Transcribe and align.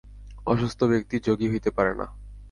অসুস্থ 0.45 0.79
ব্যক্তি 0.83 1.15
যোগী 1.19 1.47
হইতে 1.51 1.69
পারে 1.71 1.93
না। 1.95 2.05